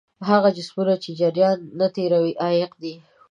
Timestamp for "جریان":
1.19-1.59